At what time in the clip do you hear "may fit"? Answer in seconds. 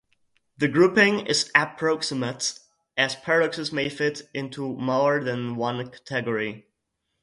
3.71-4.23